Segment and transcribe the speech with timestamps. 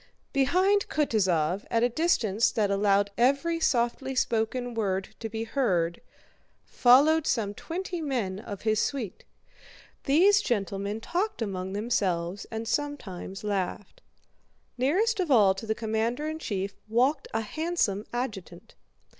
[0.33, 6.01] Behind Kutúzov, at a distance that allowed every softly spoken word to be heard,
[6.65, 9.25] followed some twenty men of his suite.
[10.05, 14.01] These gentlemen talked among themselves and sometimes laughed.
[14.75, 18.73] Nearest of all to the commander in chief walked a handsome adjutant.